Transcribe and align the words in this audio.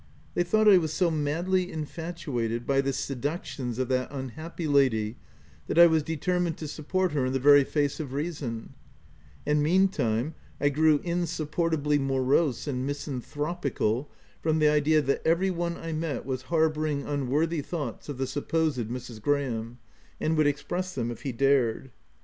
They 0.33 0.41
thought 0.43 0.67
I 0.67 0.79
was 0.79 0.91
so 0.91 1.11
madly 1.11 1.71
infatuated 1.71 2.65
by 2.65 2.81
the 2.81 2.91
se 2.91 3.13
ductions 3.13 3.77
of 3.77 3.87
that 3.89 4.07
unhappy 4.09 4.67
lady 4.67 5.17
that 5.67 5.77
I 5.77 5.85
was 5.85 6.01
de 6.01 6.17
termined 6.17 6.55
to 6.55 6.67
support 6.67 7.11
her 7.11 7.23
in 7.27 7.33
the 7.33 7.39
very 7.39 7.63
face 7.63 7.99
of 7.99 8.11
reason; 8.11 8.73
and 9.45 9.61
meantime 9.61 10.33
I 10.59 10.69
grew 10.69 11.01
insupportably 11.03 11.99
morose 11.99 12.65
and 12.65 12.83
misanthropical 12.83 14.09
from 14.41 14.57
the 14.57 14.69
idea 14.69 15.03
that 15.03 15.21
every 15.23 15.51
one 15.51 15.77
I 15.77 15.93
met 15.93 16.25
was 16.25 16.49
harbouring 16.49 17.03
unworthy 17.03 17.61
thoughts 17.61 18.09
of 18.09 18.17
the 18.17 18.25
supposed 18.25 18.79
Mrs. 18.87 19.21
Graham, 19.21 19.77
and 20.19 20.35
would 20.35 20.47
express 20.47 20.95
them 20.95 21.11
if 21.11 21.21
he 21.21 21.31
dared. 21.31 21.91